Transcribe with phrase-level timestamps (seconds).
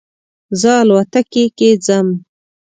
[0.61, 2.07] زه الوتکې کې ځم